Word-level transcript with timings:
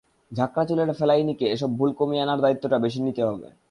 ঝাঁকড়া 0.31 0.63
চুলের 0.65 0.89
ফেলাইনিকে 0.93 1.45
এসব 1.47 1.69
ভুল 1.77 1.91
কমিয়ে 1.93 2.23
আনার 2.23 2.39
দায়িত্বটা 2.41 2.77
বেশি 2.79 2.99
নিতে 3.01 3.21
হবে। 3.23 3.47